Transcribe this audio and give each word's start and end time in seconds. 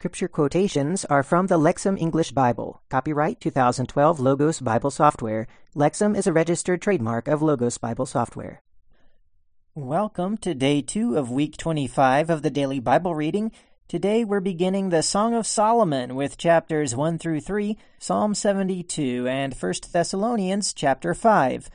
scripture 0.00 0.28
quotations 0.28 1.04
are 1.04 1.22
from 1.22 1.48
the 1.48 1.58
Lexham 1.58 2.00
English 2.00 2.32
Bible. 2.32 2.80
Copyright 2.88 3.38
2012 3.38 4.18
Logos 4.18 4.58
Bible 4.58 4.90
Software. 4.90 5.46
Lexham 5.76 6.16
is 6.16 6.26
a 6.26 6.32
registered 6.32 6.80
trademark 6.80 7.28
of 7.28 7.42
Logos 7.42 7.76
Bible 7.76 8.06
Software. 8.06 8.62
Welcome 9.74 10.38
to 10.38 10.54
day 10.54 10.80
two 10.80 11.18
of 11.18 11.30
week 11.30 11.58
25 11.58 12.30
of 12.30 12.40
the 12.40 12.48
daily 12.48 12.80
Bible 12.80 13.14
reading. 13.14 13.52
Today 13.88 14.24
we're 14.24 14.40
beginning 14.40 14.88
the 14.88 15.02
Song 15.02 15.34
of 15.34 15.46
Solomon 15.46 16.14
with 16.14 16.38
chapters 16.38 16.96
1 16.96 17.18
through 17.18 17.42
3, 17.42 17.76
Psalm 17.98 18.32
72, 18.32 19.28
and 19.28 19.52
1 19.52 19.74
Thessalonians 19.92 20.72
chapter 20.72 21.12
5. 21.12 21.68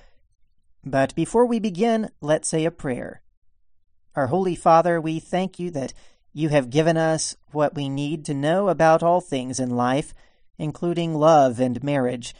But 0.83 1.13
before 1.13 1.45
we 1.45 1.59
begin, 1.59 2.09
let's 2.21 2.49
say 2.49 2.65
a 2.65 2.71
prayer. 2.71 3.21
Our 4.15 4.27
Holy 4.27 4.55
Father, 4.55 4.99
we 4.99 5.19
thank 5.19 5.59
you 5.59 5.69
that 5.71 5.93
you 6.35 6.49
have 6.49 6.69
given 6.69 6.97
us 6.97 7.37
what 7.53 7.75
we 7.75 7.87
need 7.87 8.25
to 8.25 8.33
know 8.33 8.67
about 8.67 9.01
all 9.01 9.21
things 9.21 9.57
in 9.57 9.69
life, 9.69 10.13
including 10.57 11.15
love 11.15 11.61
and 11.61 11.81
marriage. 11.81 12.35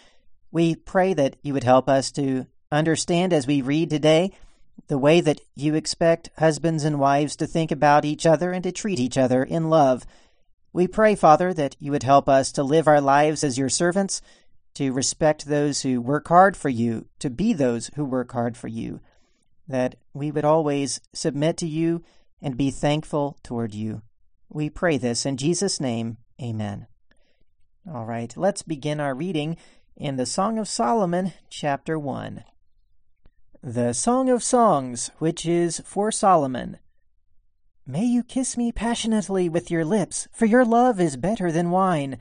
We 0.52 0.76
pray 0.76 1.13
that 1.13 1.38
you 1.41 1.53
would 1.53 1.63
help 1.63 1.88
us 1.88 2.12
to 2.12 2.45
understand 2.70 3.31
as 3.31 3.48
we 3.48 3.62
read 3.62 3.89
today 3.89 4.34
the 4.88 4.98
way 4.98 5.22
that 5.22 5.39
you 5.55 5.76
expect 5.76 6.30
husbands 6.38 6.84
and 6.84 7.00
wives 7.00 7.38
to 7.38 7.48
think 7.48 7.72
about 7.72 8.03
each 8.03 8.26
other 8.26 8.52
and 8.52 8.63
to 8.66 8.73
treat 8.73 9.00
each 9.00 9.17
other 9.17 9.41
in 9.41 9.70
love. 9.70 10.05
We 10.73 10.89
pray, 10.89 11.16
Father, 11.16 11.53
that 11.53 11.77
you 11.80 11.94
would 11.94 12.03
help 12.03 12.27
us 12.27 12.52
to 12.52 12.64
live 12.64 12.89
our 12.89 13.00
lives 13.00 13.45
as 13.45 13.58
your 13.58 13.70
servants, 13.70 14.22
to 14.73 14.91
respect 14.91 15.45
those 15.45 15.84
who 15.84 16.02
work 16.02 16.27
hard 16.27 16.58
for 16.58 16.67
you, 16.67 17.08
to 17.20 17.30
be 17.30 17.53
those 17.53 17.89
who 17.95 18.03
work 18.03 18.34
hard 18.34 18.58
for 18.58 18.67
you, 18.67 19.00
that 19.70 19.95
we 20.14 20.31
would 20.31 20.44
always 20.44 21.00
submit 21.14 21.55
to 21.58 21.66
you 21.66 22.03
and 22.45 22.55
be 22.55 22.70
thankful 22.70 23.40
toward 23.41 23.73
you. 23.73 24.04
We 24.49 24.70
pray 24.70 24.99
this 24.99 25.26
in 25.26 25.36
Jesus' 25.36 25.81
name. 25.81 26.17
Amen. 26.40 26.86
All 27.91 28.05
right, 28.05 28.31
let's 28.38 28.62
begin 28.62 28.99
our 28.99 29.16
reading 29.16 29.58
in 29.97 30.17
the 30.17 30.28
Song 30.28 30.59
of 30.59 30.67
Solomon, 30.67 31.34
chapter 31.50 31.97
1. 31.97 32.44
The 33.64 33.94
Song 33.94 34.30
of 34.30 34.44
Songs, 34.44 35.09
which 35.17 35.47
is 35.47 35.81
for 35.86 36.11
Solomon. 36.11 36.78
May 37.88 38.06
you 38.06 38.22
kiss 38.22 38.56
me 38.56 38.72
passionately 38.72 39.50
with 39.50 39.72
your 39.72 39.84
lips, 39.84 40.28
for 40.31 40.45
your 40.45 40.64
love 40.64 41.00
is 41.00 41.17
better 41.17 41.52
than 41.52 41.72
wine. 41.72 42.19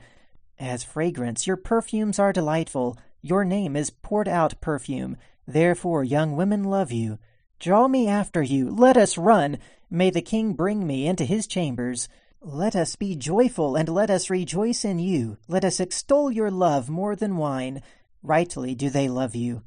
As 0.57 0.83
fragrance, 0.83 1.45
your 1.45 1.57
perfumes 1.57 2.17
are 2.17 2.33
delightful. 2.33 2.97
Your 3.21 3.45
name 3.45 3.75
is 3.75 3.91
poured 3.91 4.27
out 4.27 4.59
perfume. 4.59 5.17
Therefore, 5.45 6.03
young 6.03 6.35
women 6.35 6.63
love 6.63 6.91
you. 6.91 7.19
Draw 7.59 7.87
me 7.87 8.07
after 8.07 8.41
you. 8.41 8.71
Let 8.71 8.97
us 8.97 9.19
run. 9.19 9.59
May 9.95 10.09
the 10.09 10.21
king 10.21 10.55
bring 10.55 10.85
me 10.85 11.07
into 11.07 11.23
his 11.23 11.47
chambers. 11.47 12.09
Let 12.41 12.75
us 12.75 12.97
be 12.97 13.15
joyful 13.15 13.77
and 13.77 13.87
let 13.87 14.09
us 14.09 14.29
rejoice 14.29 14.83
in 14.83 14.99
you. 14.99 15.37
Let 15.47 15.63
us 15.63 15.79
extol 15.79 16.29
your 16.29 16.51
love 16.51 16.89
more 16.89 17.15
than 17.15 17.37
wine. 17.37 17.81
Rightly 18.21 18.75
do 18.75 18.89
they 18.89 19.07
love 19.07 19.35
you. 19.35 19.63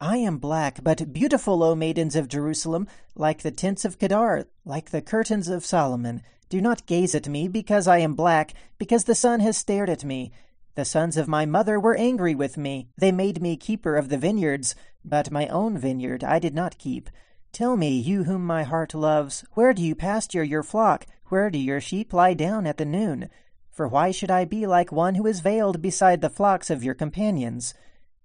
I 0.00 0.16
am 0.16 0.38
black, 0.38 0.82
but 0.82 1.12
beautiful, 1.12 1.62
O 1.62 1.76
maidens 1.76 2.16
of 2.16 2.26
Jerusalem, 2.26 2.88
like 3.14 3.42
the 3.42 3.52
tents 3.52 3.84
of 3.84 4.00
Kedar, 4.00 4.48
like 4.64 4.90
the 4.90 5.00
curtains 5.00 5.46
of 5.46 5.64
Solomon. 5.64 6.22
Do 6.48 6.60
not 6.60 6.86
gaze 6.86 7.14
at 7.14 7.28
me 7.28 7.46
because 7.46 7.86
I 7.86 7.98
am 7.98 8.14
black, 8.14 8.54
because 8.78 9.04
the 9.04 9.14
sun 9.14 9.38
has 9.38 9.56
stared 9.56 9.88
at 9.88 10.02
me. 10.02 10.32
The 10.74 10.84
sons 10.84 11.16
of 11.16 11.28
my 11.28 11.46
mother 11.46 11.78
were 11.78 11.94
angry 11.94 12.34
with 12.34 12.58
me. 12.58 12.88
They 12.98 13.12
made 13.12 13.40
me 13.40 13.56
keeper 13.56 13.94
of 13.94 14.08
the 14.08 14.18
vineyards, 14.18 14.74
but 15.04 15.30
my 15.30 15.46
own 15.46 15.78
vineyard 15.78 16.24
I 16.24 16.40
did 16.40 16.52
not 16.56 16.78
keep. 16.78 17.08
Tell 17.52 17.76
me, 17.76 17.98
you 17.98 18.24
whom 18.24 18.44
my 18.44 18.62
heart 18.62 18.94
loves, 18.94 19.44
where 19.54 19.72
do 19.72 19.82
you 19.82 19.94
pasture 19.94 20.44
your 20.44 20.62
flock? 20.62 21.06
Where 21.26 21.50
do 21.50 21.58
your 21.58 21.80
sheep 21.80 22.12
lie 22.12 22.34
down 22.34 22.66
at 22.66 22.76
the 22.76 22.84
noon? 22.84 23.30
For 23.70 23.88
why 23.88 24.10
should 24.10 24.30
I 24.30 24.44
be 24.44 24.66
like 24.66 24.92
one 24.92 25.14
who 25.14 25.26
is 25.26 25.40
veiled 25.40 25.82
beside 25.82 26.20
the 26.20 26.30
flocks 26.30 26.70
of 26.70 26.84
your 26.84 26.94
companions? 26.94 27.74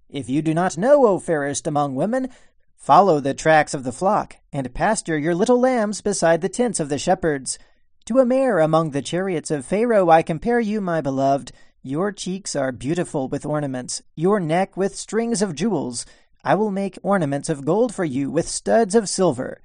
If 0.09 0.29
you 0.29 0.41
do 0.41 0.53
not 0.53 0.77
know, 0.77 1.05
O 1.07 1.19
fairest 1.19 1.67
among 1.67 1.95
women, 1.95 2.29
follow 2.75 3.19
the 3.19 3.33
tracks 3.33 3.73
of 3.73 3.83
the 3.83 3.91
flock, 3.91 4.37
and 4.51 4.73
pasture 4.73 5.17
your 5.17 5.33
little 5.33 5.59
lambs 5.59 6.01
beside 6.01 6.41
the 6.41 6.49
tents 6.49 6.79
of 6.79 6.89
the 6.89 6.99
shepherds. 6.99 7.57
To 8.05 8.19
a 8.19 8.25
mare 8.25 8.59
among 8.59 8.91
the 8.91 9.01
chariots 9.01 9.49
of 9.49 9.65
Pharaoh 9.65 10.09
I 10.09 10.21
compare 10.21 10.59
you, 10.59 10.81
my 10.81 11.01
beloved. 11.01 11.51
Your 11.81 12.11
cheeks 12.11 12.55
are 12.55 12.71
beautiful 12.71 13.27
with 13.27 13.45
ornaments, 13.45 14.01
your 14.15 14.39
neck 14.39 14.77
with 14.77 14.95
strings 14.95 15.41
of 15.41 15.55
jewels. 15.55 16.05
I 16.45 16.55
will 16.55 16.71
make 16.71 16.99
ornaments 17.03 17.47
of 17.47 17.63
gold 17.63 17.95
for 17.95 18.03
you 18.03 18.29
with 18.29 18.49
studs 18.49 18.95
of 18.95 19.07
silver. 19.07 19.61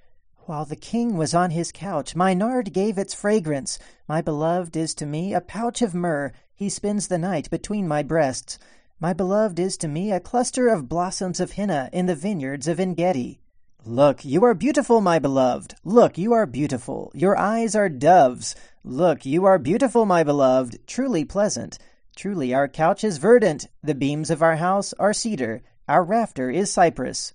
While 0.47 0.65
the 0.65 0.77
king 0.77 1.17
was 1.17 1.35
on 1.35 1.51
his 1.51 1.73
couch, 1.73 2.15
my 2.15 2.35
nard 2.35 2.73
gave 2.73 2.99
its 2.99 3.15
fragrance. 3.15 3.81
My 4.07 4.23
beloved 4.23 4.77
is 4.77 4.95
to 4.95 5.07
me 5.07 5.35
a 5.35 5.41
pouch 5.41 5.83
of 5.83 5.93
myrrh. 5.93 6.33
He 6.55 6.69
spends 6.69 7.09
the 7.09 7.19
night 7.19 7.51
between 7.51 7.89
my 7.89 8.05
breasts. 8.05 8.59
My 9.01 9.13
beloved 9.13 9.59
is 9.59 9.77
to 9.79 9.89
me 9.89 10.13
a 10.13 10.21
cluster 10.21 10.69
of 10.69 10.89
blossoms 10.89 11.41
of 11.41 11.53
henna 11.53 11.91
in 11.93 12.07
the 12.07 12.15
vineyards 12.15 12.69
of 12.69 12.79
Engedi. 12.79 13.41
Look, 13.85 14.25
you 14.25 14.45
are 14.45 14.55
beautiful, 14.55 15.01
my 15.01 15.19
beloved. 15.19 15.75
Look, 15.83 16.17
you 16.17 16.33
are 16.33 16.47
beautiful. 16.47 17.11
Your 17.13 17.37
eyes 17.37 17.75
are 17.75 17.89
doves. 17.89 18.55
Look, 18.85 19.27
you 19.27 19.45
are 19.47 19.59
beautiful, 19.59 20.07
my 20.07 20.23
beloved, 20.23 20.87
truly 20.87 21.25
pleasant. 21.25 21.79
Truly, 22.17 22.55
our 22.55 22.69
couch 22.69 23.03
is 23.03 23.19
verdant. 23.19 23.67
The 23.83 23.95
beams 23.95 24.31
of 24.31 24.43
our 24.43 24.57
house 24.57 24.93
are 24.95 25.13
cedar. 25.13 25.63
Our 25.89 26.05
rafter 26.05 26.51
is 26.51 26.71
cypress. 26.71 27.33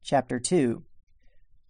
Chapter 0.00 0.38
2 0.38 0.84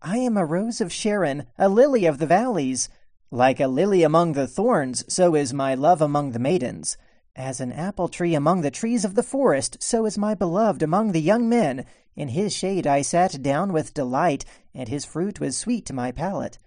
I 0.02 0.18
am 0.18 0.36
a 0.36 0.44
rose 0.44 0.82
of 0.82 0.92
Sharon, 0.92 1.46
a 1.56 1.66
lily 1.66 2.04
of 2.04 2.18
the 2.18 2.26
valleys. 2.26 2.90
Like 3.30 3.58
a 3.58 3.66
lily 3.66 4.02
among 4.02 4.34
the 4.34 4.46
thorns, 4.46 5.02
so 5.10 5.34
is 5.34 5.54
my 5.54 5.74
love 5.74 6.02
among 6.02 6.32
the 6.32 6.38
maidens. 6.38 6.98
As 7.34 7.58
an 7.58 7.72
apple 7.72 8.08
tree 8.08 8.34
among 8.34 8.60
the 8.60 8.70
trees 8.70 9.02
of 9.06 9.14
the 9.14 9.22
forest, 9.22 9.78
so 9.82 10.04
is 10.04 10.18
my 10.18 10.34
beloved 10.34 10.82
among 10.82 11.12
the 11.12 11.22
young 11.22 11.48
men. 11.48 11.86
In 12.14 12.28
his 12.28 12.54
shade 12.54 12.86
I 12.86 13.00
sat 13.00 13.40
down 13.40 13.72
with 13.72 13.94
delight, 13.94 14.44
and 14.74 14.90
his 14.90 15.06
fruit 15.06 15.40
was 15.40 15.56
sweet 15.56 15.86
to 15.86 15.94
my 15.94 16.12
palate. 16.12 16.58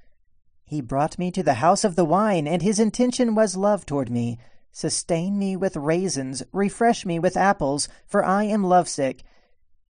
He 0.66 0.82
brought 0.82 1.20
me 1.20 1.30
to 1.30 1.44
the 1.44 1.62
house 1.62 1.84
of 1.84 1.96
the 1.96 2.06
wine, 2.06 2.48
and 2.48 2.64
his 2.64 2.80
intention 2.80 3.36
was 3.36 3.56
love 3.56 3.86
toward 3.86 4.10
me. 4.10 4.40
Sustain 4.72 5.38
me 5.38 5.56
with 5.56 5.76
raisins, 5.76 6.42
refresh 6.52 7.06
me 7.06 7.20
with 7.20 7.38
apples, 7.38 7.88
for 8.08 8.26
I 8.26 8.46
am 8.46 8.64
lovesick. 8.64 9.24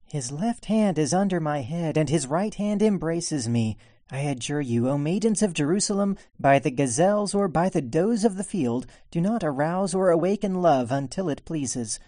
His 0.06 0.32
left 0.32 0.66
hand 0.66 1.00
is 1.00 1.14
under 1.14 1.40
my 1.40 1.62
head, 1.62 1.98
and 1.98 2.10
his 2.10 2.28
right 2.28 2.54
hand 2.54 2.82
embraces 2.82 3.50
me. 3.50 3.78
I 4.12 4.20
adjure 4.20 4.62
you, 4.62 4.88
O 4.90 4.98
maidens 4.98 5.42
of 5.42 5.54
Jerusalem, 5.54 6.18
by 6.40 6.60
the 6.60 6.70
gazelles 6.70 7.34
or 7.34 7.48
by 7.48 7.70
the 7.70 7.82
does 7.82 8.24
of 8.24 8.36
the 8.36 8.44
field, 8.44 8.86
do 9.10 9.20
not 9.20 9.44
arouse 9.44 9.96
or 9.96 10.12
awaken 10.12 10.62
love 10.62 10.92
until 10.92 11.30
it 11.30 11.46
pleases. 11.46 12.00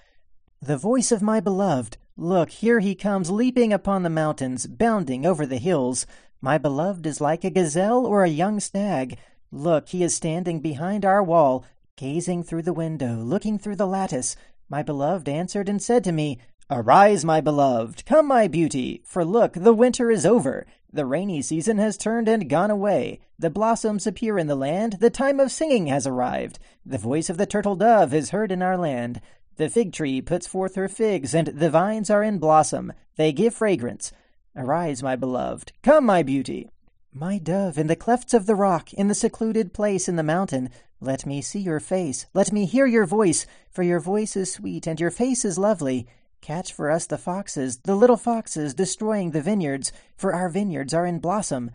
The 0.61 0.78
voice 0.78 1.11
of 1.11 1.22
my 1.22 1.39
beloved, 1.39 1.97
look, 2.16 2.50
here 2.50 2.79
he 2.79 2.95
comes 2.95 3.31
leaping 3.31 3.73
upon 3.73 4.03
the 4.03 4.09
mountains, 4.09 4.67
bounding 4.67 5.25
over 5.25 5.45
the 5.45 5.57
hills. 5.57 6.06
My 6.41 6.57
beloved 6.57 7.06
is 7.07 7.22
like 7.22 7.44
a 7.44 7.50
gazelle 7.50 8.06
or 8.06 8.23
a 8.23 8.29
young 8.29 8.59
stag. 8.59 9.17
Look, 9.51 9.89
he 9.89 10.03
is 10.03 10.16
standing 10.16 10.59
behind 10.59 11.06
our 11.06 11.23
wall, 11.23 11.66
gazing 11.95 12.44
through 12.44 12.63
the 12.63 12.73
window, 12.73 13.16
looking 13.16 13.57
through 13.57 13.77
the 13.77 13.88
lattice. 13.88 14.35
My 14.69 14.83
beloved 14.83 15.29
answered 15.29 15.69
and 15.69 15.81
said 15.81 16.03
to 16.03 16.12
me, 16.12 16.39
Arise, 16.72 17.24
my 17.24 17.42
beloved, 17.42 18.03
come, 18.08 18.26
my 18.26 18.48
beauty, 18.48 19.03
for 19.06 19.24
look, 19.24 19.53
the 19.53 19.74
winter 19.74 20.09
is 20.09 20.26
over. 20.26 20.66
The 20.92 21.06
rainy 21.06 21.44
season 21.44 21.78
has 21.78 21.96
turned 21.96 22.28
and 22.28 22.50
gone 22.50 22.72
away. 22.72 23.20
The 23.38 23.52
blossoms 23.52 24.08
appear 24.08 24.40
in 24.40 24.48
the 24.48 24.56
land. 24.56 24.94
The 25.00 25.12
time 25.12 25.40
of 25.40 25.52
singing 25.52 25.86
has 25.88 26.08
arrived. 26.08 26.58
The 26.84 26.98
voice 26.98 27.30
of 27.30 27.38
the 27.38 27.46
turtle 27.46 27.75
dove 27.75 28.16
is 28.16 28.31
heard 28.31 28.52
in 28.52 28.64
our 28.64 28.78
land. 28.78 29.22
The 29.58 29.70
fig 29.70 29.94
tree 29.94 30.22
puts 30.22 30.48
forth 30.48 30.74
her 30.74 30.88
figs, 30.88 31.36
and 31.36 31.50
the 31.50 31.70
vines 31.70 32.09
are 32.09 32.24
in 32.24 32.40
blossom. 32.40 32.94
They 33.16 33.31
give 33.31 33.54
fragrance. 33.54 34.12
Arise, 34.56 35.04
my 35.04 35.16
beloved. 35.16 35.72
Come, 35.84 36.08
my 36.08 36.24
beauty. 36.24 36.72
My 37.14 37.38
dove, 37.38 37.78
in 37.78 37.86
the 37.86 37.96
clefts 37.96 38.34
of 38.34 38.48
the 38.48 38.56
rock, 38.56 38.92
in 38.92 39.08
the 39.08 39.14
secluded 39.14 39.72
place 39.72 40.09
in 40.09 40.16
the 40.16 40.24
mountain, 40.24 40.72
let 41.00 41.28
me 41.28 41.44
see 41.44 41.59
your 41.59 41.80
face. 41.80 42.25
Let 42.34 42.52
me 42.52 42.66
hear 42.66 42.88
your 42.88 43.06
voice, 43.06 43.45
for 43.69 43.84
your 43.84 44.00
voice 44.00 44.36
is 44.36 44.51
sweet, 44.51 44.88
and 44.88 45.00
your 45.00 45.12
face 45.12 45.45
is 45.45 45.60
lovely. 45.60 46.07
Catch 46.42 46.74
for 46.74 46.92
us 46.92 47.06
the 47.06 47.18
foxes, 47.18 47.78
the 47.78 47.96
little 47.96 48.18
foxes 48.18 48.74
destroying 48.74 49.32
the 49.32 49.42
vineyards, 49.42 49.92
for 50.16 50.34
our 50.34 50.50
vineyards 50.50 50.94
are 50.94 51.06
in 51.06 51.20
blossom. 51.20 51.72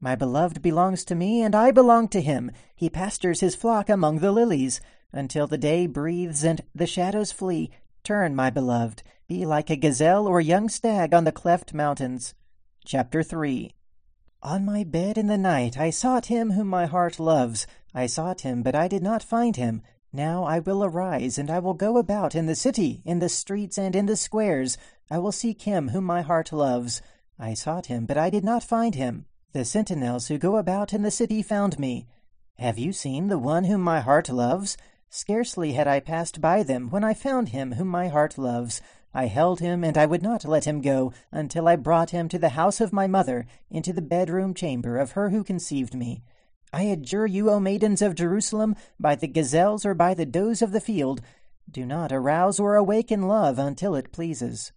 My 0.00 0.14
beloved 0.16 0.62
belongs 0.62 1.04
to 1.04 1.14
me, 1.14 1.42
and 1.42 1.54
I 1.54 1.70
belong 1.70 2.08
to 2.08 2.20
him. 2.20 2.50
He 2.74 2.90
pastures 2.90 3.40
his 3.40 3.54
flock 3.54 3.88
among 3.88 4.18
the 4.18 4.32
lilies. 4.32 4.80
Until 5.12 5.46
the 5.46 5.58
day 5.58 5.86
breathes 5.86 6.42
and 6.42 6.60
the 6.74 6.86
shadows 6.86 7.32
flee, 7.32 7.70
turn, 8.02 8.34
my 8.34 8.50
beloved, 8.50 9.02
be 9.28 9.46
like 9.46 9.70
a 9.70 9.76
gazelle 9.76 10.26
or 10.26 10.40
young 10.40 10.68
stag 10.68 11.14
on 11.14 11.24
the 11.24 11.32
cleft 11.32 11.72
mountains. 11.72 12.34
Chapter 12.84 13.22
3 13.22 13.72
On 14.42 14.64
my 14.64 14.82
bed 14.82 15.16
in 15.16 15.28
the 15.28 15.38
night 15.38 15.78
I 15.78 15.90
sought 15.90 16.26
him 16.26 16.52
whom 16.52 16.66
my 16.66 16.86
heart 16.86 17.20
loves. 17.20 17.66
I 17.94 18.06
sought 18.06 18.40
him, 18.40 18.62
but 18.62 18.74
I 18.74 18.88
did 18.88 19.02
not 19.02 19.22
find 19.22 19.54
him. 19.54 19.82
Now 20.14 20.44
I 20.44 20.58
will 20.58 20.84
arise, 20.84 21.38
and 21.38 21.50
I 21.50 21.58
will 21.58 21.72
go 21.72 21.96
about 21.96 22.34
in 22.34 22.44
the 22.44 22.54
city, 22.54 23.00
in 23.04 23.18
the 23.18 23.30
streets, 23.30 23.78
and 23.78 23.96
in 23.96 24.04
the 24.04 24.16
squares. 24.16 24.76
I 25.10 25.18
will 25.18 25.32
seek 25.32 25.62
him 25.62 25.88
whom 25.88 26.04
my 26.04 26.20
heart 26.20 26.52
loves. 26.52 27.00
I 27.38 27.54
sought 27.54 27.86
him, 27.86 28.04
but 28.04 28.18
I 28.18 28.28
did 28.28 28.44
not 28.44 28.62
find 28.62 28.94
him. 28.94 29.24
The 29.52 29.64
sentinels 29.64 30.28
who 30.28 30.36
go 30.36 30.56
about 30.56 30.92
in 30.92 31.02
the 31.02 31.10
city 31.10 31.42
found 31.42 31.78
me. 31.78 32.06
Have 32.58 32.78
you 32.78 32.92
seen 32.92 33.28
the 33.28 33.38
one 33.38 33.64
whom 33.64 33.80
my 33.80 34.00
heart 34.00 34.28
loves? 34.28 34.76
Scarcely 35.08 35.72
had 35.72 35.88
I 35.88 36.00
passed 36.00 36.40
by 36.40 36.62
them 36.62 36.90
when 36.90 37.04
I 37.04 37.14
found 37.14 37.48
him 37.48 37.72
whom 37.72 37.88
my 37.88 38.08
heart 38.08 38.36
loves. 38.36 38.82
I 39.14 39.26
held 39.26 39.60
him, 39.60 39.82
and 39.82 39.96
I 39.96 40.06
would 40.06 40.22
not 40.22 40.44
let 40.44 40.66
him 40.66 40.80
go 40.80 41.12
until 41.30 41.68
I 41.68 41.76
brought 41.76 42.10
him 42.10 42.28
to 42.28 42.38
the 42.38 42.50
house 42.50 42.80
of 42.80 42.92
my 42.92 43.06
mother, 43.06 43.46
into 43.70 43.92
the 43.92 44.02
bedroom 44.02 44.52
chamber 44.52 44.98
of 44.98 45.12
her 45.12 45.30
who 45.30 45.42
conceived 45.42 45.94
me. 45.94 46.22
I 46.74 46.84
adjure 46.84 47.26
you, 47.26 47.50
O 47.50 47.60
maidens 47.60 48.00
of 48.00 48.14
Jerusalem, 48.14 48.76
by 48.98 49.14
the 49.14 49.28
gazelles 49.28 49.84
or 49.84 49.92
by 49.92 50.14
the 50.14 50.24
does 50.24 50.62
of 50.62 50.72
the 50.72 50.80
field, 50.80 51.20
do 51.70 51.84
not 51.84 52.12
arouse 52.12 52.58
or 52.58 52.76
awaken 52.76 53.28
love 53.28 53.58
until 53.58 53.94
it 53.94 54.10
pleases. 54.10 54.72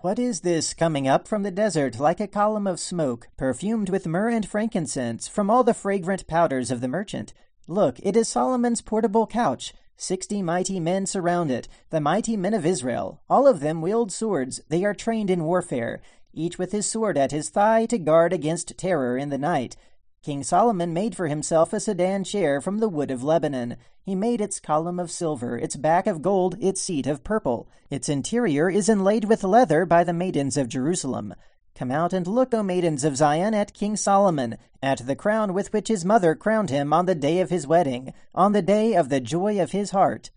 What 0.00 0.18
is 0.18 0.40
this 0.40 0.74
coming 0.74 1.08
up 1.08 1.26
from 1.26 1.42
the 1.42 1.50
desert 1.50 1.98
like 1.98 2.20
a 2.20 2.26
column 2.26 2.66
of 2.66 2.80
smoke, 2.80 3.28
perfumed 3.38 3.88
with 3.88 4.06
myrrh 4.06 4.28
and 4.28 4.46
frankincense, 4.46 5.26
from 5.26 5.48
all 5.48 5.64
the 5.64 5.72
fragrant 5.72 6.26
powders 6.26 6.70
of 6.70 6.80
the 6.80 6.88
merchant? 6.88 7.32
Look, 7.66 7.98
it 8.00 8.16
is 8.16 8.28
Solomon's 8.28 8.82
portable 8.82 9.26
couch. 9.26 9.72
Sixty 9.96 10.42
mighty 10.42 10.80
men 10.80 11.06
surround 11.06 11.50
it, 11.50 11.68
the 11.90 12.00
mighty 12.00 12.36
men 12.36 12.52
of 12.52 12.66
Israel. 12.66 13.22
All 13.30 13.46
of 13.46 13.60
them 13.60 13.80
wield 13.80 14.10
swords. 14.10 14.60
They 14.68 14.84
are 14.84 14.94
trained 14.94 15.30
in 15.30 15.44
warfare, 15.44 16.02
each 16.34 16.58
with 16.58 16.72
his 16.72 16.86
sword 16.86 17.16
at 17.16 17.30
his 17.30 17.48
thigh 17.48 17.86
to 17.86 17.98
guard 17.98 18.32
against 18.32 18.76
terror 18.76 19.16
in 19.16 19.30
the 19.30 19.38
night. 19.38 19.76
King 20.22 20.44
Solomon 20.44 20.92
made 20.92 21.16
for 21.16 21.26
himself 21.26 21.72
a 21.72 21.80
sedan 21.80 22.22
chair 22.22 22.60
from 22.60 22.78
the 22.78 22.88
wood 22.88 23.10
of 23.10 23.24
Lebanon. 23.24 23.76
He 24.04 24.14
made 24.14 24.40
its 24.40 24.60
column 24.60 25.00
of 25.00 25.10
silver, 25.10 25.58
its 25.58 25.74
back 25.74 26.06
of 26.06 26.22
gold, 26.22 26.56
its 26.60 26.80
seat 26.80 27.08
of 27.08 27.24
purple. 27.24 27.68
Its 27.90 28.08
interior 28.08 28.70
is 28.70 28.88
inlaid 28.88 29.24
with 29.24 29.42
leather 29.42 29.84
by 29.84 30.04
the 30.04 30.12
maidens 30.12 30.56
of 30.56 30.68
Jerusalem. 30.68 31.34
Come 31.74 31.90
out 31.90 32.12
and 32.12 32.24
look, 32.28 32.54
O 32.54 32.62
maidens 32.62 33.02
of 33.02 33.16
Zion, 33.16 33.52
at 33.52 33.74
King 33.74 33.96
Solomon, 33.96 34.58
at 34.80 35.04
the 35.06 35.16
crown 35.16 35.54
with 35.54 35.72
which 35.72 35.88
his 35.88 36.04
mother 36.04 36.36
crowned 36.36 36.70
him 36.70 36.92
on 36.92 37.06
the 37.06 37.16
day 37.16 37.40
of 37.40 37.50
his 37.50 37.66
wedding, 37.66 38.14
on 38.32 38.52
the 38.52 38.62
day 38.62 38.94
of 38.94 39.08
the 39.08 39.20
joy 39.20 39.60
of 39.60 39.72
his 39.72 39.90
heart. 39.90 40.30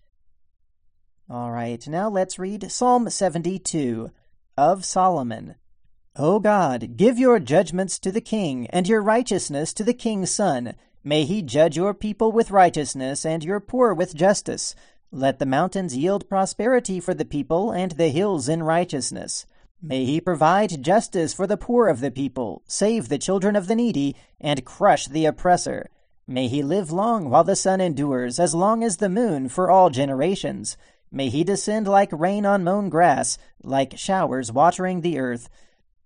All 1.29 1.51
right, 1.51 1.87
now 1.87 2.09
let's 2.09 2.39
read 2.39 2.71
Psalm 2.71 3.07
72 3.07 4.09
of 4.57 4.83
Solomon. 4.83 5.55
O 6.17 6.39
God, 6.39 6.95
give 6.95 7.19
your 7.19 7.39
judgments 7.39 7.99
to 7.99 8.09
the 8.09 8.21
king, 8.21 8.67
and 8.67 8.87
your 8.87 9.01
righteousness 9.01 9.73
to 9.73 9.83
the 9.83 9.93
king's 9.93 10.31
son. 10.31 10.75
May 11.03 11.25
he 11.25 11.41
judge 11.41 11.75
your 11.75 11.93
people 11.93 12.31
with 12.31 12.51
righteousness, 12.51 13.25
and 13.25 13.43
your 13.43 13.59
poor 13.59 13.93
with 13.93 14.15
justice. 14.15 14.75
Let 15.11 15.39
the 15.39 15.45
mountains 15.45 15.97
yield 15.97 16.29
prosperity 16.29 17.01
for 17.01 17.13
the 17.13 17.25
people, 17.25 17.71
and 17.71 17.91
the 17.91 18.07
hills 18.07 18.47
in 18.47 18.63
righteousness. 18.63 19.45
May 19.81 20.05
he 20.05 20.21
provide 20.21 20.81
justice 20.81 21.33
for 21.33 21.47
the 21.47 21.57
poor 21.57 21.89
of 21.89 21.99
the 21.99 22.11
people, 22.11 22.63
save 22.65 23.09
the 23.09 23.17
children 23.17 23.57
of 23.57 23.67
the 23.67 23.75
needy, 23.75 24.15
and 24.39 24.63
crush 24.63 25.07
the 25.07 25.25
oppressor. 25.25 25.89
May 26.25 26.47
he 26.47 26.63
live 26.63 26.93
long 26.93 27.29
while 27.29 27.43
the 27.43 27.57
sun 27.57 27.81
endures, 27.81 28.39
as 28.39 28.55
long 28.55 28.85
as 28.85 28.97
the 28.97 29.09
moon 29.09 29.49
for 29.49 29.69
all 29.69 29.89
generations. 29.89 30.77
May 31.11 31.27
he 31.27 31.43
descend 31.43 31.89
like 31.89 32.09
rain 32.13 32.45
on 32.45 32.63
mown 32.63 32.87
grass, 32.87 33.37
like 33.61 33.97
showers 33.97 34.49
watering 34.49 35.01
the 35.01 35.19
earth. 35.19 35.49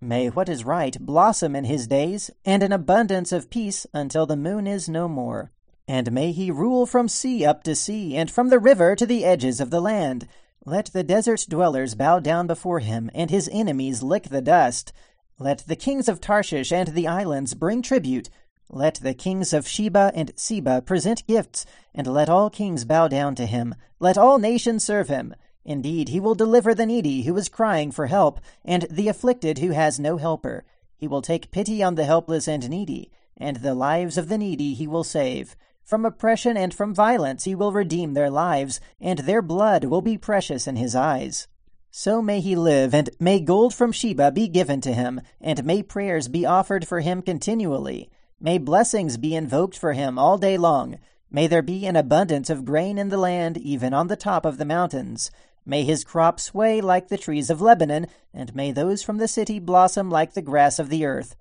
May 0.02 0.30
what 0.30 0.48
is 0.48 0.64
right 0.64 0.98
blossom 0.98 1.54
in 1.54 1.64
his 1.64 1.86
days, 1.86 2.30
and 2.46 2.62
an 2.62 2.72
abundance 2.72 3.32
of 3.32 3.50
peace 3.50 3.86
until 3.92 4.24
the 4.24 4.36
moon 4.36 4.66
is 4.66 4.88
no 4.88 5.08
more. 5.08 5.52
And 5.86 6.10
may 6.10 6.32
he 6.32 6.50
rule 6.50 6.86
from 6.86 7.06
sea 7.06 7.44
up 7.44 7.62
to 7.64 7.74
sea, 7.74 8.16
and 8.16 8.30
from 8.30 8.48
the 8.48 8.58
river 8.58 8.96
to 8.96 9.04
the 9.04 9.26
edges 9.26 9.60
of 9.60 9.68
the 9.68 9.80
land. 9.82 10.26
Let 10.64 10.86
the 10.86 11.02
desert 11.02 11.44
dwellers 11.50 11.94
bow 11.94 12.18
down 12.18 12.46
before 12.46 12.78
him, 12.78 13.10
and 13.14 13.30
his 13.30 13.50
enemies 13.52 14.02
lick 14.02 14.30
the 14.30 14.40
dust. 14.40 14.94
Let 15.38 15.58
the 15.66 15.76
kings 15.76 16.08
of 16.08 16.18
Tarshish 16.18 16.72
and 16.72 16.88
the 16.88 17.06
islands 17.06 17.52
bring 17.52 17.82
tribute. 17.82 18.30
Let 18.70 18.94
the 18.94 19.12
kings 19.12 19.52
of 19.52 19.68
Sheba 19.68 20.12
and 20.14 20.32
Seba 20.34 20.80
present 20.80 21.26
gifts, 21.26 21.66
and 21.94 22.06
let 22.06 22.30
all 22.30 22.48
kings 22.48 22.86
bow 22.86 23.08
down 23.08 23.34
to 23.34 23.44
him. 23.44 23.74
Let 23.98 24.16
all 24.16 24.38
nations 24.38 24.82
serve 24.82 25.08
him. 25.08 25.34
Indeed, 25.64 26.08
he 26.08 26.20
will 26.20 26.34
deliver 26.34 26.74
the 26.74 26.86
needy 26.86 27.22
who 27.22 27.36
is 27.36 27.48
crying 27.48 27.90
for 27.90 28.06
help, 28.06 28.40
and 28.64 28.86
the 28.90 29.08
afflicted 29.08 29.58
who 29.58 29.70
has 29.70 30.00
no 30.00 30.16
helper. 30.16 30.64
He 30.96 31.06
will 31.06 31.22
take 31.22 31.50
pity 31.50 31.82
on 31.82 31.94
the 31.94 32.04
helpless 32.04 32.48
and 32.48 32.68
needy, 32.68 33.10
and 33.36 33.58
the 33.58 33.74
lives 33.74 34.18
of 34.18 34.28
the 34.28 34.38
needy 34.38 34.74
he 34.74 34.86
will 34.86 35.04
save. 35.04 35.56
From 35.84 36.04
oppression 36.04 36.56
and 36.56 36.72
from 36.72 36.94
violence 36.94 37.44
he 37.44 37.54
will 37.54 37.72
redeem 37.72 38.14
their 38.14 38.30
lives, 38.30 38.80
and 39.00 39.20
their 39.20 39.42
blood 39.42 39.84
will 39.84 40.02
be 40.02 40.16
precious 40.16 40.66
in 40.66 40.76
his 40.76 40.94
eyes. 40.94 41.48
So 41.90 42.22
may 42.22 42.40
he 42.40 42.54
live, 42.54 42.94
and 42.94 43.10
may 43.18 43.40
gold 43.40 43.74
from 43.74 43.90
Sheba 43.90 44.30
be 44.30 44.46
given 44.46 44.80
to 44.82 44.92
him, 44.92 45.20
and 45.40 45.64
may 45.64 45.82
prayers 45.82 46.28
be 46.28 46.46
offered 46.46 46.86
for 46.86 47.00
him 47.00 47.20
continually. 47.20 48.08
May 48.38 48.58
blessings 48.58 49.16
be 49.16 49.34
invoked 49.34 49.76
for 49.76 49.92
him 49.92 50.18
all 50.18 50.38
day 50.38 50.56
long. 50.56 50.98
May 51.30 51.46
there 51.46 51.62
be 51.62 51.86
an 51.86 51.96
abundance 51.96 52.48
of 52.48 52.64
grain 52.64 52.96
in 52.96 53.08
the 53.08 53.18
land, 53.18 53.58
even 53.58 53.92
on 53.92 54.06
the 54.06 54.16
top 54.16 54.44
of 54.44 54.58
the 54.58 54.64
mountains. 54.64 55.30
May 55.70 55.84
his 55.84 56.02
crop 56.02 56.40
sway 56.40 56.80
like 56.80 57.08
the 57.08 57.16
trees 57.16 57.48
of 57.48 57.62
Lebanon, 57.62 58.08
and 58.34 58.54
may 58.54 58.72
those 58.72 59.02
from 59.04 59.18
the 59.18 59.28
city 59.28 59.58
blossom 59.60 60.10
like 60.10 60.34
the 60.34 60.42
grass 60.50 60.78
of 60.80 60.88
the 60.88 61.06
earth. 61.06 61.36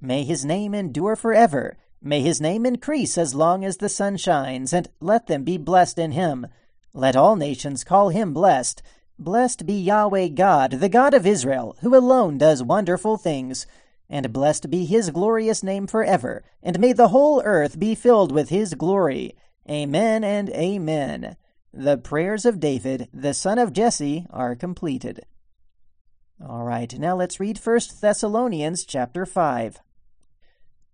May 0.00 0.24
his 0.24 0.44
name 0.44 0.74
endure 0.74 1.14
forever 1.14 1.76
May 2.00 2.20
his 2.20 2.40
name 2.40 2.64
increase 2.64 3.18
as 3.18 3.34
long 3.34 3.64
as 3.64 3.78
the 3.78 3.88
sun 3.88 4.16
shines, 4.16 4.72
and 4.72 4.88
let 5.00 5.26
them 5.26 5.42
be 5.42 5.58
blessed 5.58 5.98
in 5.98 6.12
him. 6.12 6.46
Let 6.94 7.16
all 7.16 7.34
nations 7.34 7.82
call 7.82 8.10
him 8.10 8.32
blessed. 8.32 8.82
Blessed 9.18 9.66
be 9.66 9.74
Yahweh 9.74 10.28
God, 10.28 10.72
the 10.72 10.88
God 10.88 11.12
of 11.12 11.26
Israel, 11.26 11.76
who 11.80 11.96
alone 11.96 12.38
does 12.38 12.62
wonderful 12.62 13.16
things. 13.16 13.66
And 14.08 14.32
blessed 14.32 14.70
be 14.70 14.84
his 14.84 15.10
glorious 15.10 15.62
name 15.64 15.86
forever, 15.88 16.44
and 16.62 16.78
may 16.78 16.92
the 16.92 17.08
whole 17.08 17.42
earth 17.44 17.78
be 17.78 17.96
filled 17.96 18.30
with 18.30 18.48
his 18.48 18.74
glory. 18.74 19.34
Amen 19.68 20.22
and 20.22 20.50
amen. 20.50 21.36
The 21.72 21.98
prayers 21.98 22.46
of 22.46 22.60
David, 22.60 23.08
the 23.12 23.34
son 23.34 23.58
of 23.58 23.74
Jesse, 23.74 24.26
are 24.30 24.56
completed. 24.56 25.20
All 26.42 26.64
right, 26.64 26.98
now 26.98 27.14
let's 27.14 27.38
read 27.38 27.58
First 27.58 28.00
Thessalonians 28.00 28.84
chapter 28.84 29.26
5. 29.26 29.80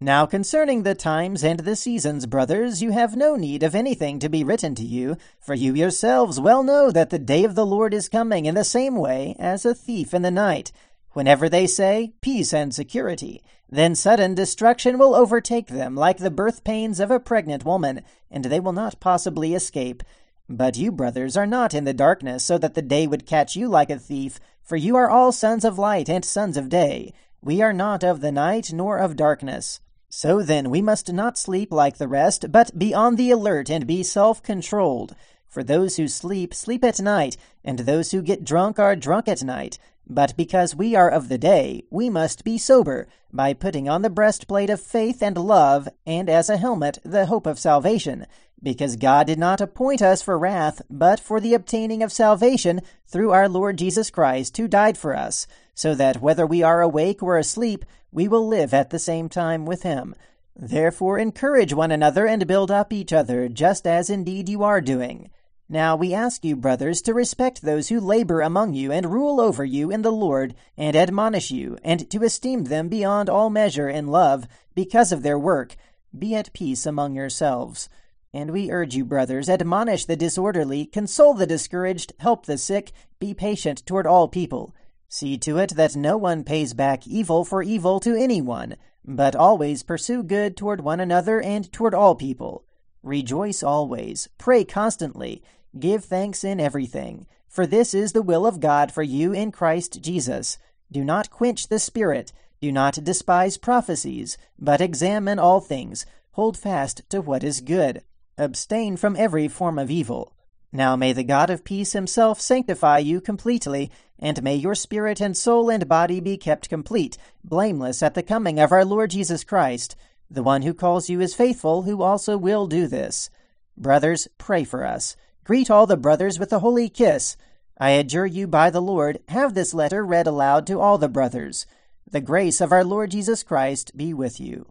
Now 0.01 0.27
concerning 0.27 0.83
the 0.83 0.97
times 0.97 1.45
and 1.45 1.61
the 1.61 1.77
seasons, 1.77 2.27
brothers, 2.27 2.83
you 2.83 2.91
have 2.91 3.17
no 3.17 3.37
need 3.37 3.63
of 3.63 3.77
anything 3.77 4.19
to 4.19 4.29
be 4.29 4.43
written 4.43 4.75
to 4.75 4.85
you, 4.85 5.17
for 5.41 5.55
you 5.55 5.75
yourselves 5.75 6.41
well 6.41 6.65
know 6.65 6.91
that 6.91 7.11
the 7.11 7.21
day 7.21 7.45
of 7.45 7.55
the 7.55 7.65
Lord 7.65 7.95
is 7.95 8.09
coming 8.09 8.45
in 8.45 8.57
the 8.57 8.65
same 8.65 8.97
way 8.97 9.37
as 9.39 9.65
a 9.65 9.75
thief 9.75 10.13
in 10.13 10.23
the 10.23 10.31
night. 10.31 10.73
Whenever 11.13 11.49
they 11.49 11.69
say, 11.69 12.15
peace 12.21 12.53
and 12.53 12.75
security, 12.75 13.41
then 13.71 13.95
sudden 13.95 14.35
destruction 14.35 14.99
will 14.99 15.15
overtake 15.15 15.69
them 15.69 15.95
like 15.95 16.19
the 16.19 16.31
birth 16.31 16.65
pains 16.65 16.99
of 16.99 17.13
a 17.13 17.21
pregnant 17.21 17.65
woman, 17.65 18.03
and 18.29 18.47
they 18.47 18.59
will 18.59 18.73
not 18.73 18.99
possibly 18.99 19.55
escape. 19.55 20.03
But 20.49 20.77
you, 20.77 20.93
brothers, 20.93 21.37
are 21.37 21.47
not 21.47 21.73
in 21.73 21.85
the 21.85 21.95
darkness, 21.95 22.45
so 22.45 22.59
that 22.59 22.75
the 22.75 22.83
day 22.83 23.07
would 23.07 23.27
catch 23.27 23.57
you 23.57 23.67
like 23.67 23.89
a 23.89 23.99
thief, 23.99 24.39
for 24.63 24.77
you 24.77 24.95
are 24.95 25.09
all 25.09 25.33
sons 25.33 25.65
of 25.65 25.79
light 25.79 26.09
and 26.09 26.25
sons 26.25 26.57
of 26.57 26.69
day. 26.69 27.15
We 27.41 27.63
are 27.63 27.73
not 27.73 28.05
of 28.05 28.21
the 28.21 28.33
night 28.33 28.73
nor 28.73 28.99
of 28.99 29.17
darkness. 29.17 29.81
So 30.11 30.43
then, 30.43 30.71
we 30.71 30.83
must 30.83 31.13
not 31.13 31.39
sleep 31.39 31.73
like 31.73 31.97
the 31.97 32.09
rest, 32.09 32.53
but 32.53 32.79
be 32.79 32.93
on 32.93 33.17
the 33.17 33.31
alert 33.31 33.71
and 33.71 33.87
be 33.87 34.03
self 34.03 34.43
controlled. 34.43 35.17
For 35.49 35.65
those 35.65 35.97
who 35.97 36.09
sleep, 36.09 36.53
sleep 36.53 36.85
at 36.85 37.01
night, 37.01 37.37
and 37.65 37.81
those 37.81 38.11
who 38.11 38.23
get 38.23 38.45
drunk 38.45 38.79
are 38.79 38.97
drunk 38.97 39.29
at 39.29 39.43
night. 39.43 39.79
But 40.07 40.37
because 40.37 40.77
we 40.77 40.95
are 40.95 41.11
of 41.11 41.29
the 41.29 41.39
day, 41.39 41.85
we 41.91 42.11
must 42.11 42.45
be 42.45 42.59
sober, 42.59 43.09
by 43.33 43.55
putting 43.55 43.89
on 43.89 44.03
the 44.03 44.11
breastplate 44.11 44.71
of 44.71 44.81
faith 44.81 45.23
and 45.23 45.37
love, 45.37 45.89
and 46.07 46.29
as 46.29 46.51
a 46.51 46.59
helmet, 46.59 46.99
the 47.05 47.27
hope 47.27 47.47
of 47.47 47.59
salvation. 47.59 48.27
Because 48.63 48.97
God 48.97 49.27
did 49.27 49.39
not 49.39 49.61
appoint 49.61 50.03
us 50.03 50.23
for 50.23 50.39
wrath, 50.39 50.83
but 50.91 51.21
for 51.21 51.41
the 51.41 51.55
obtaining 51.55 52.03
of 52.03 52.13
salvation 52.13 52.81
through 53.07 53.31
our 53.31 53.49
Lord 53.49 53.79
Jesus 53.79 54.11
Christ, 54.11 54.57
who 54.57 54.69
died 54.69 54.99
for 54.99 55.17
us, 55.17 55.47
so 55.75 55.95
that 55.95 56.21
whether 56.21 56.47
we 56.47 56.63
are 56.63 56.81
awake 56.83 57.23
or 57.23 57.39
asleep, 57.39 57.85
we 58.13 58.29
will 58.29 58.47
live 58.47 58.73
at 58.73 58.91
the 58.91 58.99
same 58.99 59.29
time 59.29 59.67
with 59.67 59.83
him. 59.83 60.15
Therefore, 60.55 61.19
encourage 61.19 61.75
one 61.75 61.91
another 61.91 62.27
and 62.27 62.47
build 62.47 62.71
up 62.71 62.93
each 62.93 63.13
other, 63.13 63.49
just 63.49 63.87
as 63.87 64.09
indeed 64.09 64.49
you 64.49 64.63
are 64.63 64.81
doing. 64.81 65.31
Now 65.69 65.97
we 65.97 66.13
ask 66.13 66.45
you, 66.45 66.57
brothers, 66.57 67.01
to 67.03 67.15
respect 67.15 67.63
those 67.63 67.89
who 67.89 67.99
labor 67.99 68.43
among 68.43 68.75
you 68.75 68.93
and 68.93 69.07
rule 69.07 69.41
over 69.41 69.65
you 69.65 69.91
in 69.91 70.03
the 70.03 70.13
Lord, 70.13 70.55
and 70.77 70.95
admonish 70.95 71.51
you, 71.51 71.79
and 71.83 72.09
to 72.11 72.23
esteem 72.23 72.65
them 72.65 72.89
beyond 72.89 73.31
all 73.31 73.49
measure 73.49 73.89
in 73.89 74.09
love, 74.09 74.47
because 74.75 75.11
of 75.11 75.23
their 75.23 75.39
work. 75.39 75.77
Be 76.17 76.35
at 76.35 76.53
peace 76.53 76.85
among 76.85 77.15
yourselves. 77.15 77.89
And 78.35 78.51
we 78.51 78.71
urge 78.71 78.95
you, 78.95 79.07
brothers, 79.07 79.49
admonish 79.49 80.05
the 80.05 80.17
disorderly, 80.17 80.85
console 80.85 81.33
the 81.33 81.47
discouraged, 81.47 82.13
help 82.19 82.45
the 82.45 82.59
sick, 82.59 82.93
be 83.19 83.33
patient 83.33 83.87
toward 83.87 84.07
all 84.07 84.29
people. 84.29 84.75
See 85.09 85.39
to 85.39 85.59
it 85.59 85.77
that 85.77 85.97
no 85.97 86.19
one 86.19 86.45
pays 86.45 86.75
back 86.75 87.07
evil 87.07 87.45
for 87.45 87.63
evil 87.63 88.01
to 88.01 88.15
anyone, 88.15 88.77
but 89.05 89.35
always 89.35 89.83
pursue 89.83 90.23
good 90.23 90.57
toward 90.57 90.83
one 90.83 91.01
another 91.01 91.41
and 91.41 91.73
toward 91.73 91.95
all 91.95 92.17
people. 92.17 92.64
Rejoice 93.05 93.63
always, 93.63 94.31
pray 94.39 94.65
constantly, 94.65 95.43
give 95.79 96.07
thanks 96.07 96.43
in 96.43 96.59
everything, 96.59 97.27
for 97.47 97.67
this 97.67 97.93
is 97.93 98.13
the 98.13 98.23
will 98.23 98.47
of 98.47 98.61
God 98.61 98.91
for 98.91 99.03
you 99.03 99.31
in 99.31 99.53
Christ 99.53 100.01
Jesus. 100.01 100.57
Do 100.91 101.05
not 101.05 101.29
quench 101.29 101.69
the 101.69 101.79
Spirit, 101.79 102.33
do 102.63 102.73
not 102.73 103.05
despise 103.05 103.59
prophecies, 103.59 104.39
but 104.59 104.81
examine 104.81 105.39
all 105.39 105.61
things, 105.61 106.07
hold 106.33 106.57
fast 106.57 107.03
to 107.11 107.21
what 107.21 107.45
is 107.45 107.61
good. 107.61 108.03
abstain 108.39 108.97
from 108.97 109.17
every 109.17 109.49
form 109.49 109.79
of 109.79 109.91
evil. 109.91 110.33
Now 110.73 110.97
may 110.97 111.13
the 111.13 111.23
God 111.23 111.51
of 111.51 111.63
peace 111.63 111.93
himself 111.93 112.41
sanctify 112.41 112.99
you 112.99 113.21
completely, 113.21 113.91
and 114.19 114.43
may 114.43 114.57
your 114.57 114.75
spirit 114.75 115.21
and 115.21 115.37
soul 115.37 115.71
and 115.71 115.87
body 115.87 116.21
be 116.21 116.39
kept 116.39 116.71
complete, 116.71 117.19
blameless 117.45 118.03
at 118.03 118.15
the 118.15 118.23
coming 118.23 118.59
of 118.59 118.73
our 118.73 118.85
Lord 118.85 119.11
Jesus 119.11 119.45
Christ. 119.45 119.95
The 120.31 120.43
one 120.43 120.63
who 120.63 120.75
calls 120.75 121.09
you 121.09 121.21
is 121.21 121.35
faithful, 121.35 121.83
who 121.83 122.03
also 122.03 122.37
will 122.37 122.67
do 122.67 122.87
this. 122.87 123.31
Brothers, 123.77 124.29
pray 124.39 124.65
for 124.65 124.85
us. 124.87 125.17
Greet 125.45 125.71
all 125.71 125.87
the 125.87 125.97
brothers 125.97 126.39
with 126.39 126.53
a 126.53 126.61
holy 126.61 126.89
kiss. 126.89 127.37
I 127.79 127.91
adjure 127.91 128.27
you 128.27 128.47
by 128.47 128.71
the 128.71 128.81
Lord, 128.81 129.19
have 129.29 129.55
this 129.55 129.75
letter 129.75 130.05
read 130.05 130.27
aloud 130.27 130.67
to 130.69 130.81
all 130.81 130.97
the 130.97 131.09
brothers. 131.09 131.67
The 132.11 132.21
grace 132.21 132.61
of 132.61 132.71
our 132.71 132.85
Lord 132.85 133.11
Jesus 133.11 133.43
Christ 133.43 133.97
be 133.97 134.15
with 134.15 134.41
you. 134.41 134.67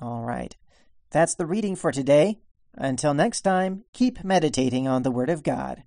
All 0.00 0.22
right. 0.22 0.56
That's 1.10 1.36
the 1.36 1.46
reading 1.46 1.76
for 1.76 1.92
today. 1.92 2.40
Until 2.74 3.14
next 3.14 3.42
time, 3.42 3.84
keep 3.92 4.24
meditating 4.24 4.88
on 4.88 5.04
the 5.04 5.12
Word 5.12 5.30
of 5.30 5.44
God. 5.44 5.84